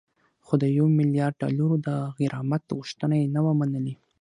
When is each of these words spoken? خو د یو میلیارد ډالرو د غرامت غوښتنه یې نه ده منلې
خو 0.45 0.53
د 0.63 0.65
یو 0.77 0.85
میلیارد 0.99 1.35
ډالرو 1.41 1.69
د 1.87 1.89
غرامت 2.19 2.63
غوښتنه 2.77 3.15
یې 3.21 3.27
نه 3.35 3.41
ده 3.45 3.51
منلې 3.59 3.93